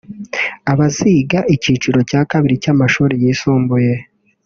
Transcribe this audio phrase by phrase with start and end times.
[0.71, 3.93] abaziga icyikiro cya kabiri cy’amashuri y’isumbuye